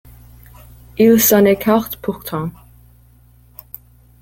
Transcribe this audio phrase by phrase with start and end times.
[0.97, 2.49] Il s'en écarte pourtant.